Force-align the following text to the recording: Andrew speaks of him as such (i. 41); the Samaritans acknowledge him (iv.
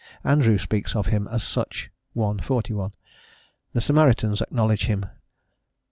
Andrew 0.23 0.57
speaks 0.57 0.95
of 0.95 1.05
him 1.13 1.27
as 1.27 1.43
such 1.43 1.91
(i. 2.19 2.37
41); 2.41 2.91
the 3.73 3.81
Samaritans 3.81 4.41
acknowledge 4.41 4.85
him 4.87 5.03
(iv. 5.03 5.09